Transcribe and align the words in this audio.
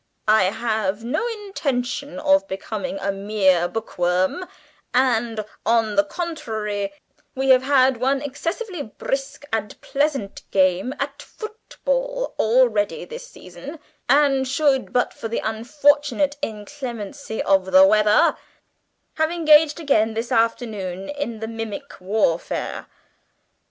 "I 0.27 0.45
have 0.45 1.03
no 1.03 1.27
intention 1.27 2.19
of 2.19 2.47
becoming 2.47 2.97
a 2.99 3.11
mere 3.11 3.67
bookworm, 3.67 4.47
and, 4.95 5.45
on 5.63 5.95
the 5.95 6.03
contrary, 6.03 6.91
we 7.35 7.49
have 7.49 7.61
had 7.61 7.97
one 7.97 8.19
excessively 8.19 8.81
brisk 8.81 9.45
and 9.53 9.79
pleasant 9.79 10.41
game 10.49 10.95
at 10.99 11.21
football 11.21 12.33
already 12.39 13.05
this 13.05 13.27
season, 13.27 13.77
and 14.09 14.47
should, 14.47 14.91
but 14.91 15.13
for 15.13 15.27
the 15.27 15.37
unfortunate 15.37 16.35
inclemency 16.41 17.43
of 17.43 17.71
the 17.71 17.85
weather, 17.85 18.35
have 19.17 19.29
engaged 19.29 19.79
again 19.79 20.15
this 20.15 20.31
afternoon 20.31 21.09
in 21.09 21.41
the 21.41 21.47
mimic 21.47 22.01
warfare. 22.01 22.87